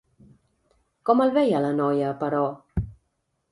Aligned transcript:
Com 1.09 1.21
el 1.27 1.35
veia 1.37 1.61
la 1.67 1.71
noia, 1.83 2.17
però? 2.25 2.43